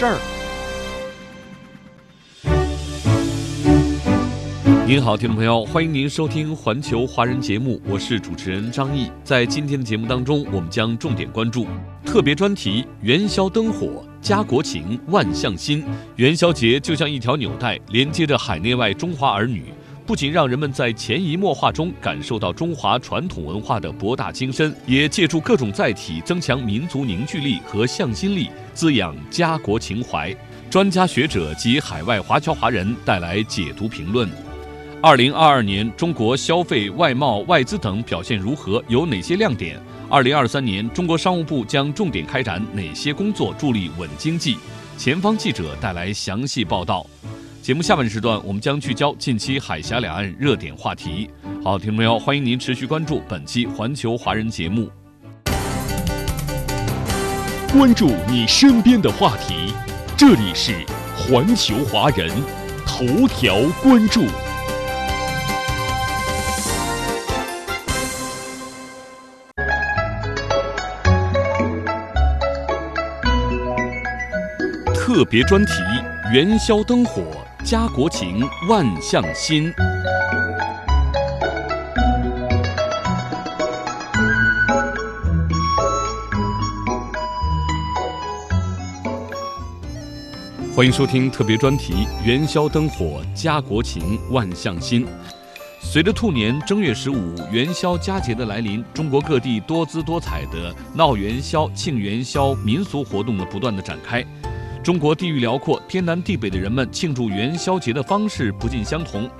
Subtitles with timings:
[0.00, 0.18] 这儿。
[4.86, 9.10] 您好，听众朋友，欢迎您收听环球华人节目，我是主持人张毅。
[9.22, 11.66] 在今天的节目当中，我们将重点关注
[12.02, 15.84] 特别专题：元宵灯火，家国情，万象新。
[16.16, 19.66] 元宵节就像一条纽带，连接着海内外中华儿女，
[20.10, 30.36] 不仅让人们在潜移默化中感受到中华传统文化的博大精深，也借助各种载体增强民族凝聚力和向心力，滋养家国情怀。
[30.68, 34.28] 专家学者及海外华侨华人带来解读评论。
[35.00, 38.82] 二零二二年中国消费、外贸、外资等表现如何？
[38.88, 39.80] 有哪些亮点？
[40.08, 44.56] 二零二三年中国商务部将重点开展哪些工作，助力稳经济？
[44.98, 47.06] 前方记者带来详细报道。
[47.62, 51.30] 节目下半时段，我们将聚焦近期海峡两岸热点话题。
[51.62, 54.90] 好，听众朋友，欢迎您持续关注本期《环球华人》节目，
[57.70, 59.74] 关注你身边的话题。
[60.16, 60.72] 这里是
[61.14, 62.30] 《环球华人》
[62.86, 64.24] 头条关注。
[74.94, 75.72] 特别专题：
[76.32, 77.22] 元宵灯火，
[77.62, 79.70] 家国情，万象新。
[90.74, 95.06] 欢迎收听特别专题：元宵灯火，家国情，万象新。
[95.82, 104.24] 随着兔年正月十五元宵佳节的来临，中国各地多姿多彩的闹元宵、庆元宵民俗活动的不断的展开。
[104.90, 109.30] 中国地域辽阔，天南地北的人们庆祝元宵节的方式不尽相同，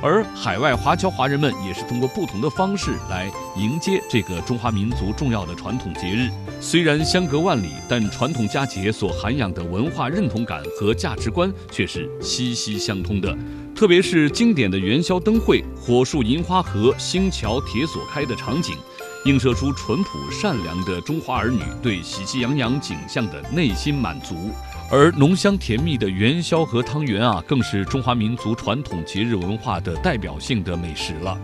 [0.00, 6.30] 而海外华侨华人们也是通过不同的方式来迎接这个中华民族重要的传统节日。
[6.60, 13.36] 虽然相隔万里，但传统佳节所涵养的文化认同感和价值观却是息息相通的。
[13.74, 18.76] 特别是经典的元宵灯会，火树银花和，星桥铁锁开的场景。
[19.24, 24.50] 映射出淳朴善良的中华儿女对喜气洋洋景象的内心满足，
[24.90, 31.36] 而浓香甜蜜的元宵和汤圆啊，更是中华民族传统节日文化的代表性的美食了。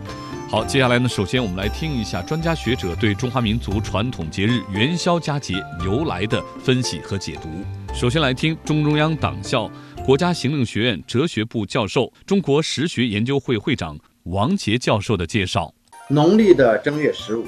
[0.49, 7.49] 好，接下来呢，首先我们来听一下专家学者对中华民族传统节日元宵佳节由来的分析和解读。
[7.93, 9.69] 首先来听中中央党校
[10.05, 15.73] 国家行政学院哲学部教授、中国史学研究会会长王杰教授的介绍。
[16.09, 17.45] 农历的正月十五。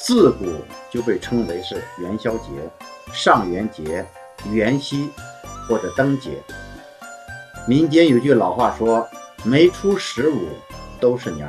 [0.00, 0.46] 自古
[0.92, 2.50] 就被称为是元宵节、
[3.12, 4.06] 上元节、
[4.52, 5.10] 元夕
[5.68, 6.42] 或者灯节。
[7.66, 9.06] 民间有句老话说
[9.44, 10.48] ：“没出十五
[11.00, 11.48] 都是年。”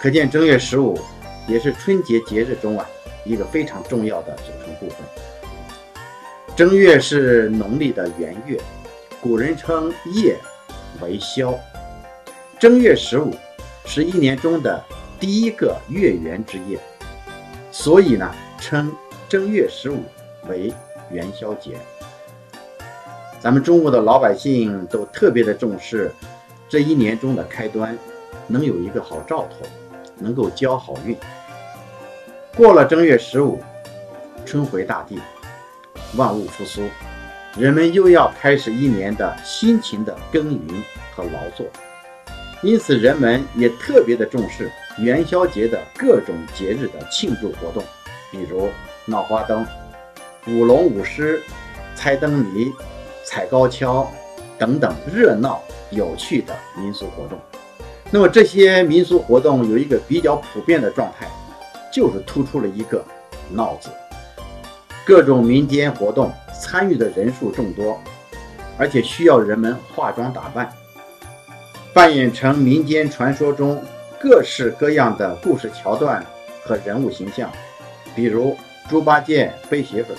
[0.00, 0.98] 可见正月十五
[1.46, 2.86] 也是春节节日中啊
[3.24, 4.98] 一个非常重要的组成部分。
[6.56, 8.60] 正月是农历的元月，
[9.20, 10.38] 古人称夜
[11.00, 11.58] 为宵。
[12.58, 13.34] 正月十五
[13.84, 14.82] 是一年中的
[15.18, 16.78] 第一个月圆之夜。
[17.72, 18.94] 所以呢，称
[19.28, 20.04] 正月十五
[20.48, 20.72] 为
[21.14, 21.78] 元宵节。
[23.40, 26.10] 咱们中国的老百姓都特别的重视
[26.68, 27.96] 这一年中的开端，
[28.46, 29.66] 能有一个好兆头，
[30.18, 31.16] 能够交好运。
[32.56, 33.60] 过了正月十五，
[34.44, 35.20] 春回大地，
[36.16, 36.88] 万物复苏，
[37.56, 40.82] 人们又要开始一年的辛勤的耕耘
[41.14, 41.66] 和劳作，
[42.62, 44.70] 因此人们也特别的重视。
[44.96, 47.82] 元宵节的各种节日的庆祝活动，
[48.30, 48.70] 比如
[49.04, 49.66] 闹花灯、
[50.46, 51.42] 舞龙舞狮、
[51.94, 52.72] 猜灯谜、
[53.24, 54.10] 踩高跷
[54.58, 57.38] 等等热闹有趣的民俗活动。
[58.10, 61.26] 那么这些民俗活动有一个比较普遍的状态，
[61.92, 63.04] 就是突出了一个
[63.50, 63.90] “闹”字。
[65.04, 67.98] 各种民间活动参与的人数众多，
[68.78, 70.72] 而且需要人们化妆打扮，
[71.92, 73.82] 扮演成民间传说中。
[74.20, 76.24] 各式各样的故事桥段
[76.64, 77.52] 和人物形象，
[78.16, 78.56] 比如
[78.88, 80.14] 猪八戒背媳妇、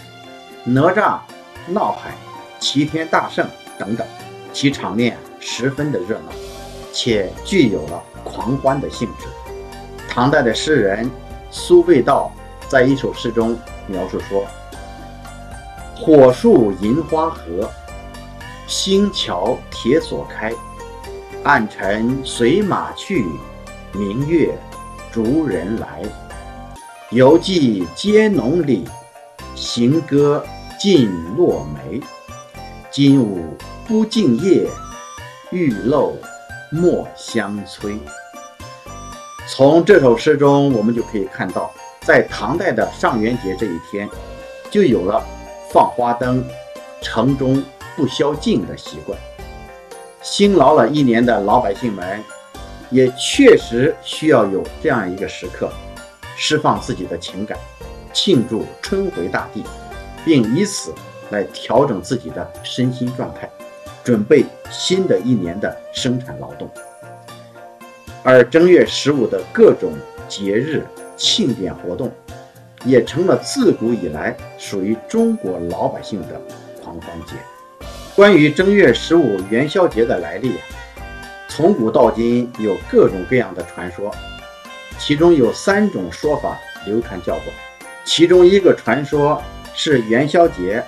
[0.68, 1.20] 哪吒
[1.68, 2.16] 闹海、
[2.60, 3.48] 齐天大圣
[3.78, 4.06] 等等，
[4.52, 6.32] 其场面十分的热闹，
[6.92, 9.28] 且具有了狂欢的性质。
[10.10, 11.08] 唐代的诗人
[11.52, 12.32] 苏味道
[12.68, 14.44] 在一首诗中描述说
[15.96, 17.70] ：“火树银花合，
[18.66, 20.52] 星桥铁锁开。
[21.44, 23.24] 暗尘随马去，
[23.92, 24.52] 明月
[25.12, 26.02] 逐人来。
[27.12, 28.84] 犹记皆浓里，
[29.54, 30.44] 行歌
[30.80, 32.02] 尽落梅。
[32.92, 33.56] 金舞
[33.88, 34.68] 不尽夜，
[35.52, 36.16] 玉漏
[36.72, 37.98] 莫相催。
[39.48, 44.10] 从这首诗中，我们就可以看到，在唐代的上元节这一天，
[44.72, 45.24] 就有了
[45.72, 46.44] 放花灯、
[47.02, 47.64] 城中
[47.96, 49.18] 不宵禁的习惯。
[50.22, 52.24] 辛劳了一年的老百姓们，
[52.90, 55.72] 也确实需要有这样一个时刻，
[56.36, 57.58] 释放自己的情感，
[58.14, 59.64] 庆祝春回大地，
[60.26, 60.92] 并以此
[61.30, 63.48] 来调整自己的身心状态，
[64.04, 66.70] 准备新的一年的生产劳动。
[68.24, 69.94] 而正月十五的各种
[70.28, 70.84] 节日
[71.16, 72.12] 庆典活动，
[72.84, 76.42] 也成了自古以来属于中国老百姓的
[76.84, 77.36] 狂欢节。
[78.16, 80.54] 关于正月十五元宵节的来历，
[81.48, 84.12] 从古到今有各种各样的传说，
[84.98, 87.46] 其中有三种说法流传较广。
[88.06, 89.42] 其中一个传说
[89.76, 90.84] 是元宵节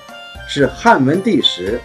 [0.47, 1.79] 是汉文帝时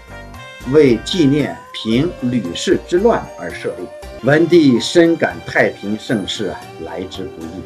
[0.71, 3.87] 为纪念平吕氏之乱而设立，
[4.23, 6.55] 文帝深感太平盛世
[6.85, 7.63] 来之不易，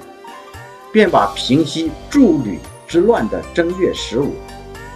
[0.90, 4.34] 便把平息诸吕之乱的正月十五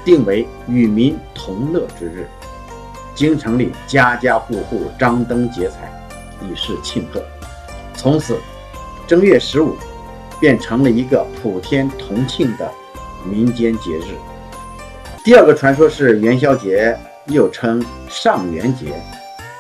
[0.05, 2.27] 定为与民同乐之日。
[3.15, 5.93] 京城里家家户户张灯结彩，
[6.41, 7.23] 以示庆贺。
[7.95, 8.39] 从此，
[9.07, 9.77] 正月十五
[10.41, 12.67] 便成了一个普天同庆的
[13.31, 14.15] 民间节日。
[15.23, 16.97] 第二个传说是元宵节，
[17.27, 18.87] 又称上元节，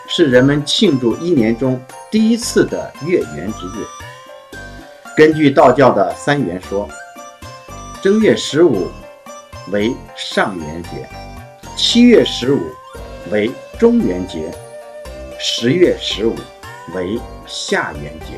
[0.08, 1.80] 是人们庆祝一年中
[2.10, 3.84] 第一次的月圆之日。
[5.14, 6.88] 根据道教的三元说，
[8.00, 8.88] 正月十五
[9.70, 11.08] 为上元节，
[11.76, 12.60] 七月十五。
[13.30, 14.50] 为中元节，
[15.38, 16.34] 十月十五
[16.94, 18.34] 为下元节。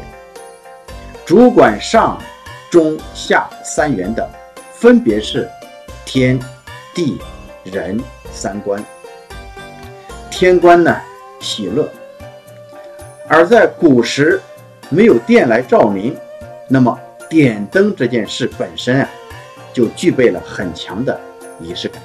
[1.25, 2.21] 主管上、
[2.69, 4.29] 中、下三元的，
[4.75, 5.49] 分别是
[6.05, 6.39] 天、
[6.95, 7.21] 地、
[7.65, 8.01] 人
[8.31, 8.83] 三观。
[10.31, 10.97] 天官呢，
[11.41, 11.89] 喜乐。
[13.29, 14.41] 而在古时，
[14.89, 16.17] 没有电来照明，
[16.69, 16.99] 那么
[17.29, 19.09] 点灯这件事本身啊，
[19.73, 21.21] 就具备了很强的
[21.61, 22.03] 仪式感。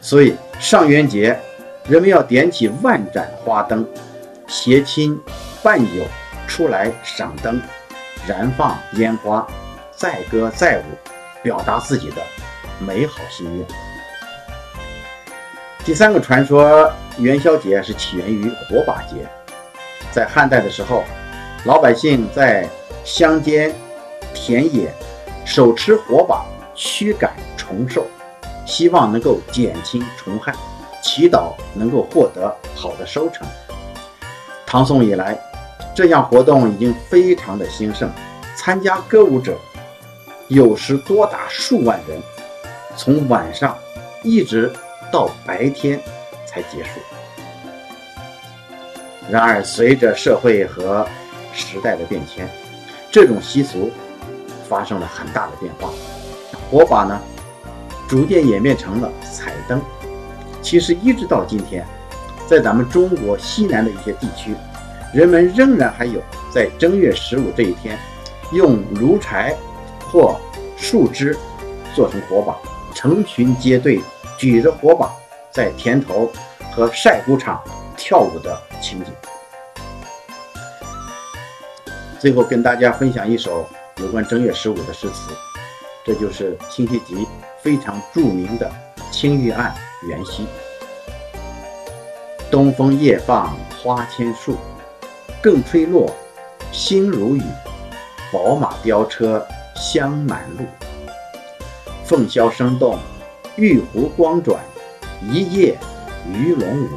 [0.00, 1.38] 所以上元节。
[1.86, 3.86] 人们要点起万盏花灯，
[4.46, 5.20] 携亲
[5.62, 6.02] 伴友
[6.48, 7.60] 出来赏灯，
[8.26, 9.46] 燃放烟花，
[9.94, 10.82] 载歌载舞，
[11.42, 12.22] 表达自己的
[12.78, 13.66] 美好心愿。
[15.84, 19.16] 第三个传说，元宵节是起源于火把节。
[20.10, 21.04] 在汉代的时候，
[21.64, 22.68] 老百姓在
[23.04, 23.74] 乡间、
[24.32, 24.92] 田野
[25.44, 26.44] 手持火把
[26.74, 28.06] 驱赶虫兽，
[28.64, 30.54] 希望能够减轻虫害。
[31.02, 33.46] 祈祷能够获得好的收成。
[34.66, 35.38] 唐宋以来，
[35.94, 38.10] 这项活动已经非常的兴盛，
[38.56, 39.54] 参加歌舞者
[40.48, 42.18] 有时多达数万人，
[42.96, 43.76] 从晚上
[44.22, 44.72] 一直
[45.12, 46.00] 到白天
[46.46, 47.00] 才结束。
[49.30, 51.06] 然而，随着社会和
[51.52, 52.48] 时代的变迁，
[53.10, 53.90] 这种习俗
[54.68, 55.90] 发生了很大的变化，
[56.70, 57.20] 火把呢，
[58.08, 59.80] 逐渐演变成了彩灯。
[60.60, 61.86] 其实一直到今天，
[62.46, 64.54] 在咱们中国西南的一些地区，
[65.14, 66.20] 人们仍然还有
[66.52, 67.98] 在正月十五这一天，
[68.52, 69.56] 用炉柴
[70.00, 70.38] 或
[70.76, 71.36] 树枝
[71.94, 72.56] 做成火把，
[73.04, 74.00] 成群结队
[74.38, 75.12] 举着火把
[75.50, 76.32] 在田头
[76.72, 77.62] 和晒谷场
[77.98, 79.12] 跳舞的情景。
[82.18, 83.68] 最后跟大家分享一首
[83.98, 85.32] 有关正月十五的诗词，
[86.02, 87.28] 这就是辛弃疾
[87.60, 88.72] 非常著名的
[89.12, 89.74] 《青玉案》。
[90.08, 90.46] 元夕，
[92.50, 94.56] 东风夜放花千树，
[95.42, 96.10] 更吹落，
[96.72, 97.42] 星如雨。
[98.32, 99.46] 宝马雕车
[99.76, 100.64] 香满路，
[102.04, 102.98] 凤箫声动，
[103.56, 104.62] 玉壶光转，
[105.22, 105.78] 一夜
[106.30, 106.88] 鱼龙舞。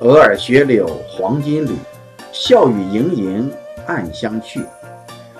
[0.00, 1.72] 蛾儿雪柳黄金缕，
[2.32, 3.52] 笑语盈盈
[3.86, 4.62] 暗香去。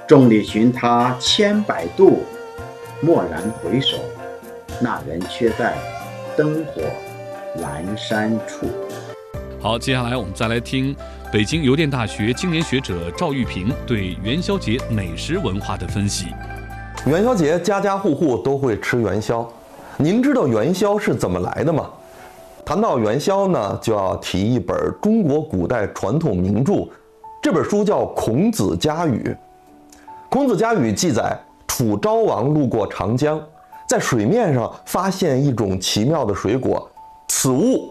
[0.07, 2.23] 众里寻他千百度，
[3.03, 3.97] 蓦然回首，
[4.81, 5.77] 那人却在。
[6.37, 6.83] 灯火
[7.57, 8.65] 阑珊处。
[9.61, 10.95] 好，接下来我们再来听
[11.33, 16.27] 北京邮电大学青年学者赵玉平对元宵节美食文化的分析。
[17.09, 19.49] 元宵节家家户户都会吃元宵，
[19.97, 21.89] 您知道元宵是怎么来的吗？
[22.67, 26.87] 谈到元宵呢，就要提一本中国古代传统名著，
[27.41, 29.23] 这本书叫《孔子家语》。
[30.29, 31.35] 孔子家语记载，
[31.67, 33.41] 楚昭王路过长江。
[33.89, 36.87] 在水面上发现一种奇妙的水果，
[37.29, 37.89] 此物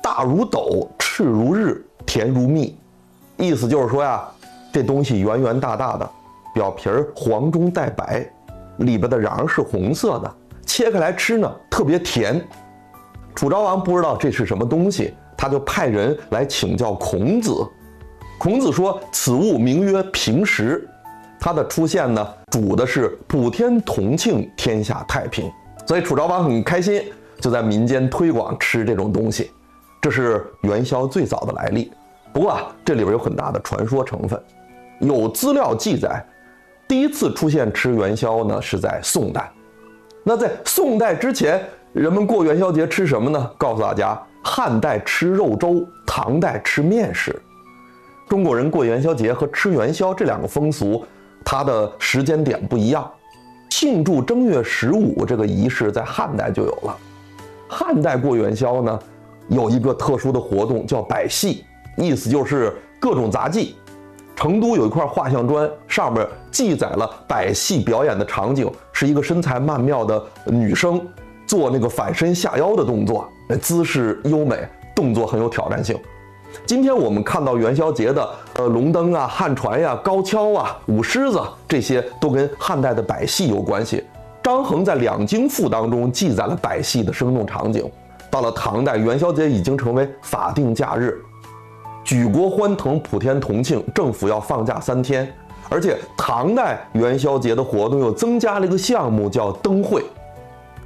[0.00, 2.78] 大如斗，赤如日，甜如蜜。
[3.38, 4.24] 意思就是说呀，
[4.72, 6.08] 这东西圆圆大大的，
[6.54, 8.24] 表皮儿黄中带白，
[8.78, 12.42] 里边的瓤是红色的，切开来吃呢特别甜。
[13.34, 17.52] 楚昭王不知道这是什么东西，他就派人来请教孔子。
[18.38, 20.86] 孔子说：“此物名曰平时，
[21.40, 25.50] 它的出现呢，主的是普天同庆，天下太平。”
[25.86, 27.02] 所以楚昭王很开心，
[27.40, 29.50] 就在民间推广吃这种东西。
[30.02, 31.90] 这是元宵最早的来历。
[32.32, 34.38] 不过啊，这里边有很大的传说成分。
[35.00, 36.24] 有资料记载，
[36.88, 39.50] 第一次出现吃元宵呢是在宋代。
[40.22, 41.60] 那在宋代之前，
[41.92, 43.50] 人们过元宵节吃什么呢？
[43.58, 47.34] 告诉大家，汉代吃肉粥，唐代吃面食。
[48.28, 51.04] 中国人过元宵节和吃元宵这两个风俗，
[51.44, 53.08] 它的时间点不一样。
[53.70, 56.96] 庆祝正月十五这个仪式在汉代就有了。
[57.68, 58.98] 汉代过元宵呢，
[59.48, 61.64] 有一个特殊的活动叫百戏。
[61.98, 63.74] 意思就是各种杂技。
[64.36, 71.00] 成都有一块画像砖，上面记载了百戏表演的场景，是一个身材曼妙的女生
[71.46, 73.26] 做那个反身下腰的动作，
[73.60, 74.56] 姿势优美，
[74.94, 75.98] 动作很有挑战性。
[76.64, 84.04] 今天我们看到元宵节的呃龙灯啊、汉船呀、高跷啊、舞狮子，这些都跟汉代的百戏有关系。
[84.42, 87.90] 张衡在《两京赋》当中记载了百戏的生动场景。
[88.30, 91.18] 到了唐代，元宵节已经成为法定假日。
[92.06, 95.28] 举国欢腾，普天同庆，政府要放假三天。
[95.68, 100.04] 而且唐代元宵节的活动又增加了一个项目，叫灯会。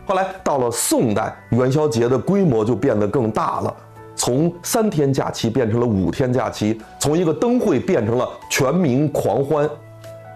[0.06, 3.76] 后来到了宋代，元宵节的规模就变得更大了，
[4.16, 9.68] 从三天假期变成了五天假期，从一个灯会变成了全民狂欢。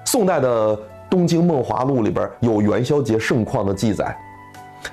[0.05, 0.77] 宋代的
[1.09, 4.15] 《东京梦华录》里边有元宵节盛况的记载。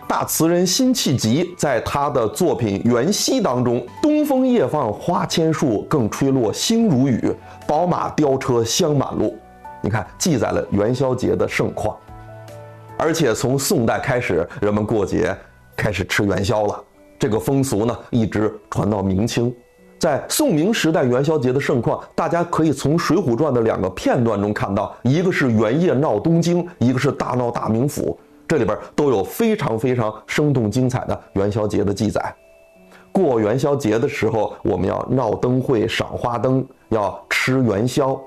[0.07, 7.33] 大词人辛弃疾在他的作品《元夕》当中，“东风夜放花千树，更吹落星如雨。
[7.67, 9.38] 宝马雕车香满路。”
[9.81, 11.98] 你看，记载了元宵节的盛况。
[12.98, 15.36] 而且从宋代开始，人们过节
[15.75, 16.83] 开始吃元宵了。
[17.17, 19.53] 这个风俗呢，一直传到明清。
[19.98, 28.19] 在宋明时代元宵节的盛况，大家可以从《水浒传》的两个片段中看到，一个是元夜闹东京，一个是大闹大名府。
[28.51, 32.22] 这里边都有非常非常生动精彩的元宵节的记载。
[33.10, 38.20] 过元宵节的时候，我们要闹灯会、赏花灯，要吃元宵，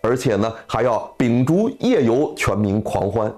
[0.00, 3.34] 而且呢还要秉烛夜游，全民狂欢。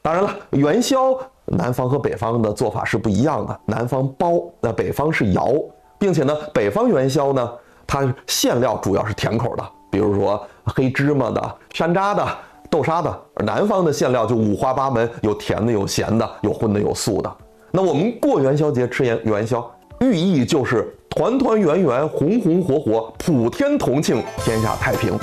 [0.00, 1.12] 当然了，元宵
[1.46, 5.52] 南方和北方的做法是不一样的，南方包，那北方是摇，
[5.98, 7.52] 并且呢，北方元宵呢，
[7.84, 12.24] 它馅料主要是甜口的，比如说黑芝麻的、山楂的。
[12.70, 17.36] 豆沙的，而南方的馅料就五花八门，有甜的，有咸的，有荤的，有素的。
[17.70, 19.70] 那我们过元宵节吃元元宵，
[20.00, 25.18] 寓意就是团团圆圆，红红火火，普天同庆，天下太平。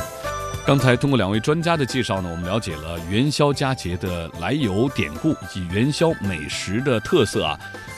[0.66, 7.56] 刚才通过两位专家的介绍呢，我们了解了元宵佳节的来由、典故以及元宵美食的特色啊。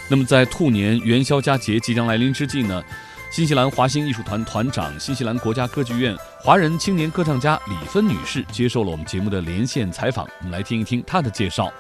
[0.09, 2.83] 那么在兔年元宵佳节即将来临之际呢？
[3.29, 11.72] 新西兰华星艺术团团长、新西兰国家歌剧院华人青年歌唱家李芬女士接受了我们节目的连线采访，我们来听一听她的介绍。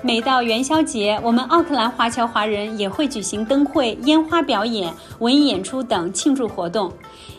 [0.00, 6.90] 每到元宵节，我们奥克兰华侨华人也会举行灯会、烟花表演、文艺演出等庆祝活动。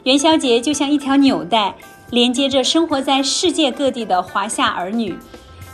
[0.03, 1.73] 元宵节就像一条纽带，
[2.11, 5.17] 连接着生活在世界各地的华夏儿女。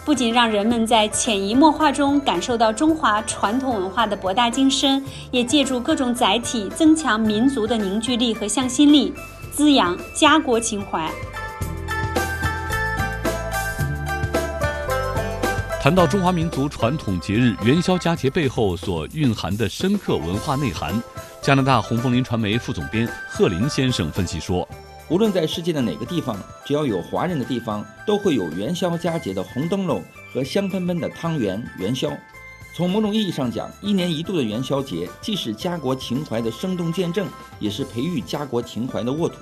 [0.05, 9.13] 不仅让人们在潜移默化中感受到中华传统文化的博大精深，也借助各种载体增强民族的凝聚力和向心力，
[9.51, 11.07] 滋养家国情怀。
[15.79, 20.91] 谈到中华民族传统节日元宵佳节背后所蕴含的深刻文化内涵，
[21.41, 24.67] 加拿大红枫林传媒副总编贺林先生分析说。
[25.09, 32.11] 无论在世界的哪个地方，只要有华人的地方，都会有元宵佳节的红灯笼和香喷喷的汤圆元宵。
[32.75, 37.27] 从某种意义上讲，一年一度的元宵节既是家国情怀的生动见证，
[37.59, 39.37] 也是培育家国情怀的沃土。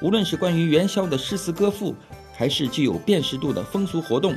[0.00, 1.94] 无论是关于元宵的诗词歌赋，
[2.32, 4.34] 还是具有辨识度的风俗活动，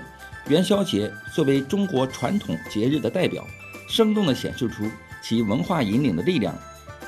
[0.49, 3.41] 元宵节作为中国传统节日的代表，
[3.87, 4.83] 生动地显示出
[5.23, 6.53] 其文化引领的力量、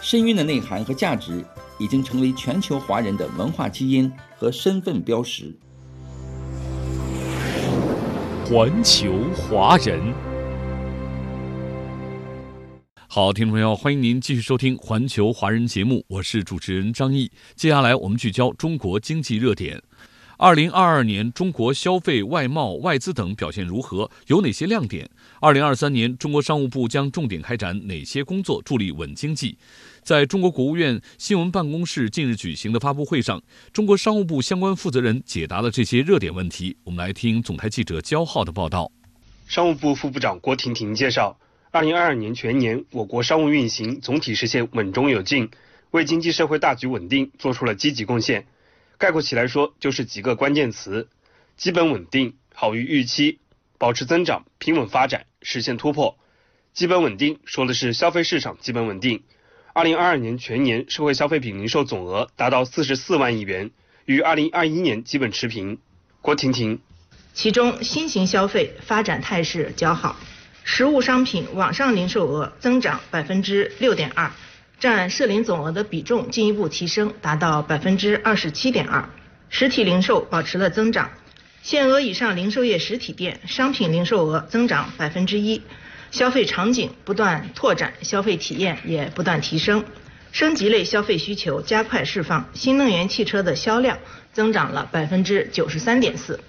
[0.02, 1.44] 深渊的内涵和价值。
[1.82, 5.58] 已经成为全球华人的文化基因和身份标识。
[8.46, 10.14] 环球华人，
[13.08, 17.32] 好，听众朋友，欢迎您继续收听《环球华人》节目，我是主持人张毅。
[17.56, 19.82] 接下来我们聚焦中国经济热点。
[20.42, 24.10] 二零二二年中国消费、外贸、外资等表现如何？
[24.28, 25.10] 有哪些亮点？
[25.42, 29.58] 二零二三年中国商务部将重点开展哪些工作，助力稳经济？
[30.02, 33.44] 在中国国务院新闻办公室近日举行的发布会上，
[33.74, 36.78] 中国商务部相关负责人解答了这些热点问题。
[36.86, 38.90] 我们来听总台记者焦浩的报道。
[39.46, 41.38] 商务部副部长郭婷婷介绍，
[41.72, 45.50] 二零二二年全年我国商务运行总体实现稳中有进，
[45.92, 48.48] 为经济社会大局稳定做出了积极贡献。
[49.00, 51.08] 概括起来说，就是几个关键词：
[51.56, 53.40] 基本稳定、好于预期、
[53.78, 56.18] 保持增长、平稳发展、实现突破。
[56.74, 59.24] 基本稳定说的是消费市场基本稳定。
[59.72, 63.72] 二零二二年全年社会消费品零售总额达到四十四万亿元，
[64.04, 65.80] 与二零二一年基本持平。
[66.22, 66.82] 郭婷婷，
[67.34, 70.18] 其中新型消费发展态势较好，
[70.66, 74.30] 实物商品网上零售额增长百分之六点二。
[74.80, 79.10] 占社零总额的比重进一步提升，达到百分之二十七点二。
[79.50, 81.12] 实体零售保持了增长，
[81.62, 85.62] 限额以上零售业实体店商品零售额增长百分之一。
[86.12, 89.84] 消费场景不断拓展，消费体验也不断提升，
[90.32, 92.50] 升级类消费需求加快释放。
[92.54, 94.00] 新能源汽车的销量
[94.32, 96.40] 增长了百分之九十三点四。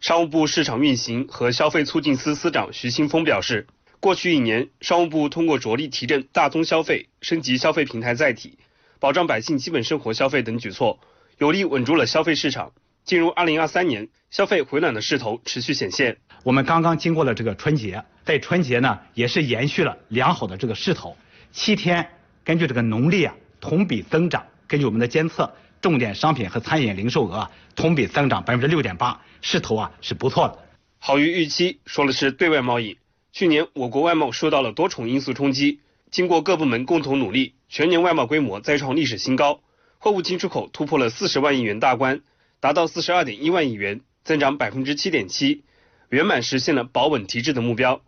[0.00, 3.66] 商务部市场运行和消费促进司司长徐新峰表示。
[4.06, 8.56] 过去一年，商务部通过着力提振大宗消费、升级消费平台载体、
[9.00, 11.00] 保障百姓基本生活消费等举措，
[11.38, 12.70] 有力稳住了消费市场。
[13.04, 16.18] 进入二零二三年，消费回暖的势头持续显现。
[16.44, 21.16] 我们刚刚经过了这个春节，在春节呢也是延续了良好的这个势头。
[21.50, 22.08] 七天
[22.44, 30.58] 根据这个农历啊同比增长，根据我们的监测，重点商品和餐饮零售额同比增长百分之六点八，势头啊是不错的。
[31.00, 32.96] 好于预期，说的是对外贸易。
[33.36, 39.60] 去年我国外贸受到了多重因素冲击，经过各部门共同努力，全年外贸规模再创历史新高，
[39.98, 42.22] 货物进出口突破了四十万亿元大关，
[42.60, 45.64] 达到四十二点一万亿元，增长百分之七点七，
[46.08, 48.00] 圆满实现了保稳提质的目标。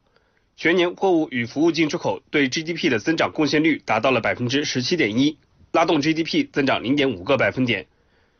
[0.57, 5.37] 全年货物与服务进出口对 GDP 的增长贡献率达到了百分之十七点一，
[5.73, 7.87] 拉动 GDP 增长零点五个百分点。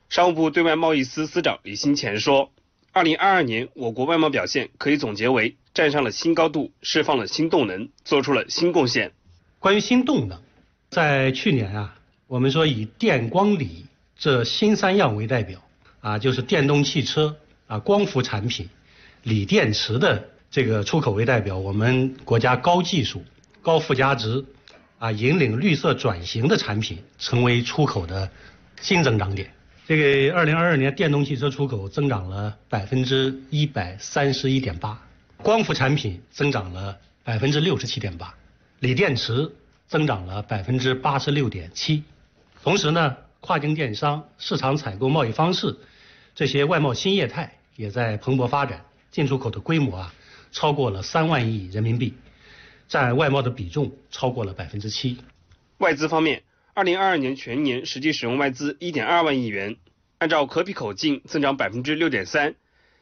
[0.09, 2.51] 商务部对外贸易司司长李新前说。
[2.99, 9.13] 二零二二年，我国外贸表现可以总结为站上了新高度，释放了新动能，做出了新贡献。
[9.61, 10.43] 关于新动能，
[10.91, 11.95] 在去年啊，
[12.27, 15.63] 我们说以电光锂这新三样为代表
[16.01, 17.37] 啊，就是电动汽车
[17.69, 18.69] 啊、光伏产品、
[19.23, 23.23] 锂电池的这个出口为代表，我们国家高技术、
[23.63, 24.45] 高附加值
[24.99, 28.29] 啊，引领绿色转型的产品成为出口的
[28.81, 29.55] 新增长点。
[29.89, 35.03] 这个二零二二年电动汽车出口增长了百分之一百三十一点八，
[35.39, 38.35] 光伏产品增长了百分之六十七点八，
[38.81, 39.51] 锂电池
[39.87, 42.05] 增长了百分之八十六点七。
[42.63, 45.75] 同时呢，跨境电商、市场采购贸易方式
[46.35, 50.15] 这些外贸新业态也在蓬勃发展，进出口的规模啊
[50.53, 52.13] 超过了三万亿人民币，
[52.89, 55.17] 占外贸的比重超过了百分之七。
[55.79, 56.43] 外资方面。
[56.79, 59.79] 二零二二年全年实际使用外资一点二万亿元，
[60.19, 62.55] 按照可比口径增长百分之六点三，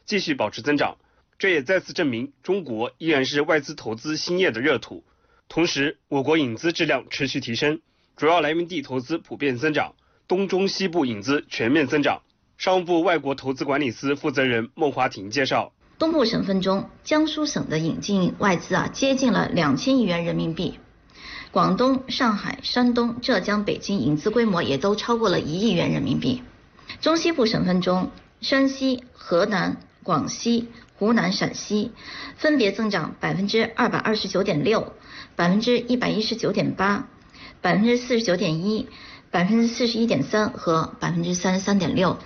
[0.03, 0.97] 继续保持增长。
[1.37, 5.03] 这也再次证明中国依然是外资投资兴业的热土。
[5.47, 7.79] 同时，我国引资质量持续提升，
[8.15, 9.93] 主要来源地投资普遍增长，
[10.27, 12.23] 东中西部引资全面增长。
[12.57, 20.79] 商务部外国投资管理司负责人孟华婷介绍，东部省份中，江苏省的引进外资啊接近了两千亿元人民币。
[21.57, 26.43] 广东、上海、山东、浙江、北京引资规模也都超过了一亿元人民币。
[27.01, 31.93] 中西部省份中，山西、河南、广西、湖南、陕西
[32.37, 34.93] 分别增长百分之二百二十九点六、
[35.35, 37.07] 百分之一百一十九点八、
[37.59, 38.87] 百分之四十九点一、
[39.31, 42.19] 百分之四十一点三和百分之三十三点六。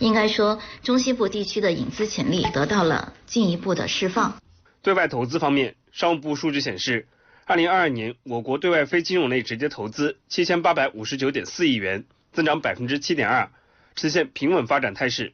[0.00, 4.34] 应该说，中西部地区的引资潜力得到了进一步的释放。
[4.82, 7.06] 对外投资方面，商务部数据显示。
[7.44, 13.50] 二零二二年，我国对外非金融类直接投资七千八百五十九点四亿元，增长百分之七点二，
[13.96, 15.32] 实现平稳发展态势。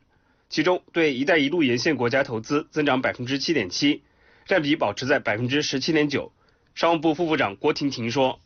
[0.48, 4.02] 其中，对“一带一路”沿线国家投资增长百分之七点七，
[4.46, 6.32] 占比保持在百分之十七点九。
[6.74, 8.40] 商务部副部长郭婷婷说：“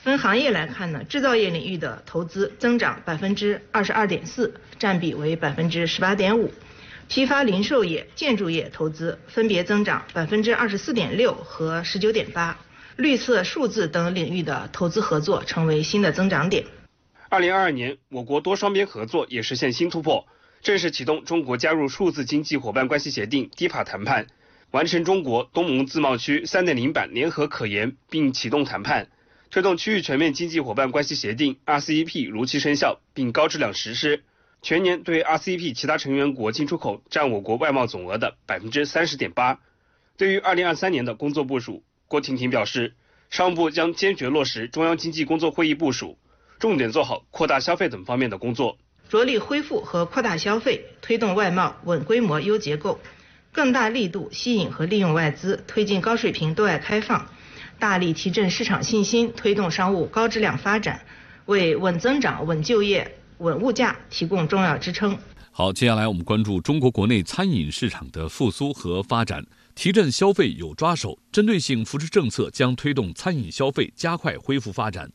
[0.00, 6.48] 分行业来看呢，制造业领域的投资增长百分之二十二点四，占比为百分之十八点五；
[7.08, 12.56] 批发零售业、建筑业投资分别增长百分之二十四点六和十九点八。”
[12.98, 16.64] 绿色、数字等领域的投资合作成为新的增长点。
[17.28, 20.26] 二零二二年，我国多双边合作也实现新突破，
[20.62, 24.26] 正式启动中国加入数字经济伙伴关系协定 （DIPA） 谈判，
[24.72, 29.06] 完成中国东盟自贸区三点零版联合可研，并启动谈判，
[29.48, 34.24] 推动区域全面经济伙伴关系协定 （RCEP） 如期生效并高质量实施。
[34.60, 39.60] 全年对 RCEP 其他成员国进出口占我国外贸总额的百分之三十点八。
[40.16, 42.94] 对于二零二三年的工作部署，郭婷婷表示，
[43.28, 46.16] 商务部将坚决落实中央经济工作会议部署，
[46.58, 48.78] 重点做好扩大消费等方面的工作，
[49.10, 52.98] 着力恢复和扩大消费，推动外贸稳规模、优结构，
[53.52, 57.30] 更大力度吸引和利用外资，推进高水平对外开放，
[57.78, 61.02] 大力提振市场信心，推动商务高质量发展，
[61.44, 63.14] 为稳增长、稳就业。
[63.38, 65.16] 稳物价提供重要支撑。
[65.52, 69.44] 好，接下来我们关注中国国内餐饮市场的复苏和发展，
[69.80, 75.08] 提振消费有抓手，针对性扶持政策将推动餐饮消费加快恢复发展。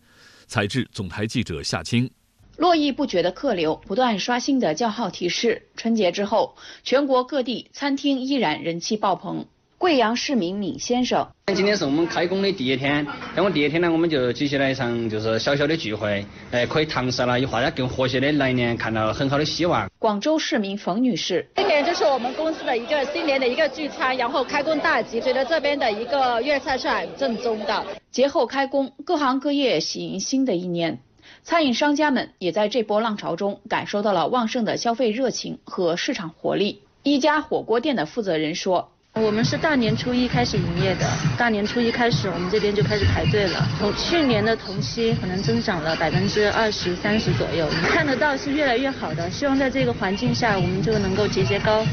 [0.47, 2.09] 采制总台记者夏青。
[2.55, 9.45] 络绎不绝的客流，不断刷新的叫号提示，春节之后，全国各地餐厅依然人气爆棚。
[9.83, 19.89] 贵阳市民闵先生，今天是我们开工的第一天，那么第一天呢，我们就举行了一场就是小小的聚会，哎，可以搪塞了，以大家更和谐的来年看到很好的希望。
[19.99, 27.85] 广州市民冯女士，今年就是我们公司的一个新年的一个聚餐，然后开工大吉，觉得这边的一个粤菜是很正宗的。
[28.09, 30.97] 节后开工，各行各业喜迎新的一年，
[31.43, 36.83] 餐饮商家们也在这波浪潮中感受到了旺盛的消费热情和市场活力。
[37.03, 38.92] 一家火锅店的负责人说。
[39.21, 43.63] 我们是大年初一开始营业的，大年初一开始，我们这边就开始排队了。
[43.77, 49.29] 从去年的同期可能增长了百分之二十三十左右，看得到是越来越好的。
[49.29, 51.85] 希望在这个环境下，我们就能够节节高。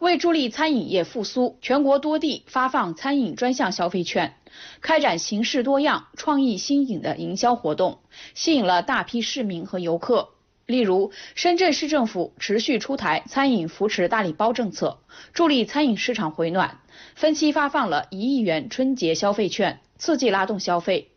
[0.00, 4.34] 为助力餐饮业复苏，全国多地发放餐饮专项消费券，
[4.80, 8.00] 开展形式多样、创意新颖的营销活动，
[8.34, 10.30] 吸引了大批市民和游客。
[10.66, 14.98] 例如，深圳市政府持续出台餐饮扶持大礼包政策，
[15.32, 16.80] 助力餐饮市场回暖，
[17.14, 21.08] 分期发放了一亿元春节消费券，刺激拉动消费。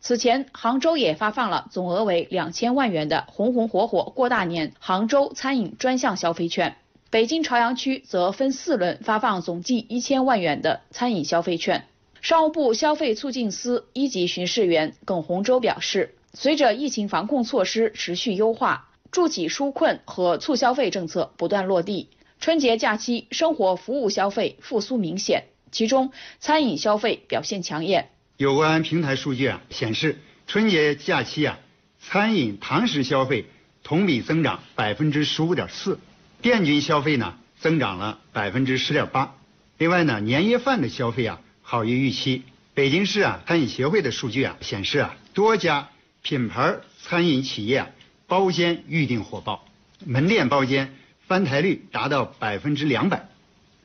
[0.00, 6.76] 此前，杭州也发放了总额为两千万元的“红红火火过大年”杭州餐饮专项消费券。
[7.10, 11.86] 北京朝阳区则分四轮发放总计一千万元的餐饮消费券。
[12.22, 22.08] 商务部消费促进司一级巡视员耿洪洲表示，随着疫情防控措施持续优化，助企纾困和促消费政策不断落地，
[22.40, 28.10] 春节假期生活服务消费复苏明显，其中餐饮消费表现抢眼。
[28.38, 31.60] 有关平台数据啊显示，春节假期啊，
[32.00, 33.46] 餐饮堂食消费
[33.84, 36.00] 同比增长百分之十五点四，
[36.42, 39.36] 店均消费呢增长了百分之十点八。
[39.78, 42.42] 另外呢，年夜饭的消费啊好于预期。
[42.74, 45.90] 北京市啊餐饮协会的数据啊显示啊，多家
[46.22, 47.90] 品牌餐饮企业啊。
[48.26, 49.66] 包间预订火爆，
[50.04, 50.94] 门店包间
[51.26, 53.28] 翻台率达到百分之两百。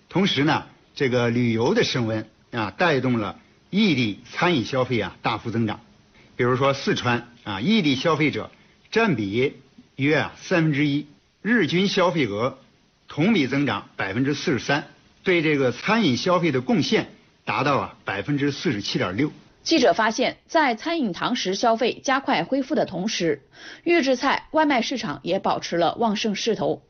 [0.07, 5.81] 同时呢，这个旅游的升温啊，带动了异地餐饮消费啊大幅增长。
[6.35, 8.49] 比如说四川啊，异地消费者
[8.91, 9.53] 占比
[9.95, 11.05] 约啊三分之一，
[11.41, 12.57] 日均消费额
[13.07, 14.87] 同比增长百分之四十三，
[15.23, 17.11] 对这个餐饮消费的贡献
[17.43, 19.31] 达到啊百分之四十七点六。
[19.61, 23.43] 记者发现，在餐饮堂食消费加快恢复的同时，
[23.83, 26.81] 预制菜外卖市场也保持了旺盛势头，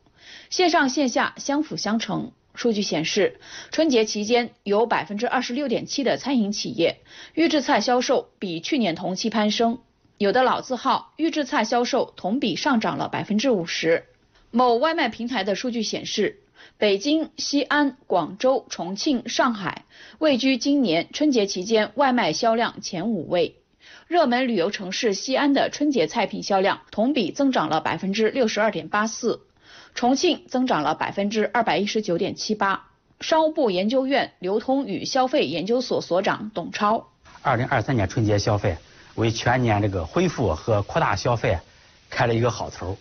[0.50, 2.32] 线上线下相辅相成。
[2.56, 3.40] 数据显示，
[3.72, 6.98] 春节期间有百分之二十六点七的餐饮企业
[7.34, 9.80] 预制菜销售比去年同期攀升，
[10.18, 14.06] 有的老字号预制菜销售同比上涨了百分之五十。
[14.52, 16.40] 某外卖平台的数据显示。
[16.80, 19.84] 北京、西安、广州、重庆、上海
[20.18, 23.58] 位居今年春节期间外卖销量前五位。
[24.08, 29.42] 热门旅游城市西安的春节菜品销量同比增长了百分之六十二点八四，
[29.94, 32.88] 重庆增长了百分之二百一十九点七八。
[33.20, 37.10] 商务部研究院流通与消费研究所所长董超：
[37.42, 38.78] 二零二三年春节消费
[39.15, 41.60] 为全年这个恢复和扩大消费
[42.10, 42.98] 开了一个好头。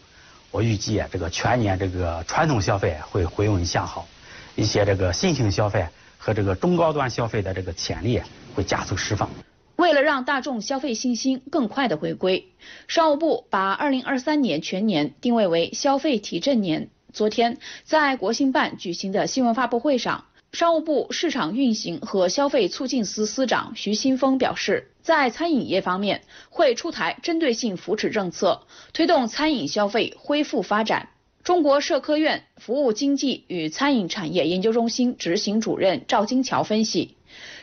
[0.51, 4.09] 我预计啊这个全年这个传统消费会回稳向好，
[4.57, 8.21] 一些这个新型消费和这个中高端消费的这个潜力
[8.55, 9.29] 会加速释放。
[9.77, 12.49] 为了让大众消费信心更快的回归，
[12.89, 16.89] 商务部把二零二三年全年定位为消费提振年。
[17.13, 20.25] 昨天在国新办举行的新闻发布会上。
[20.53, 31.11] 商务部市场运行和消费促进司司长徐新峰表示，在餐饮业方面会出台针对性扶持政策，推动餐饮消费恢复发展。
[31.45, 37.15] 中国社科院服务经济与餐饮产业研究中心执行主任赵金桥分析，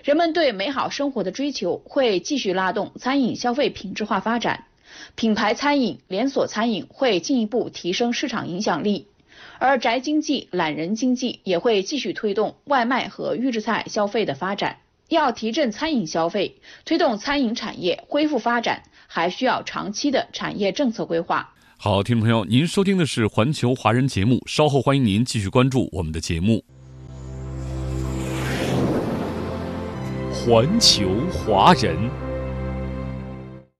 [0.03, 4.65] 人们对美好生活的追求会继续拉动餐饮消费品质化发展，
[5.15, 9.07] 品牌餐饮、连锁餐饮会进一步提升市场影响力。
[9.65, 14.77] 而宅经济、懒人经济也会继续推动外卖和预制菜消费的发展。
[15.09, 21.53] 要提振餐饮消费，推动餐饮产业恢复发展，还需要长期的产业政策规划。
[21.77, 26.63] 好，听众朋友，您收听的是环球华人节目，稍后欢迎您继续关注我们的节目。
[30.31, 32.24] 环球华人。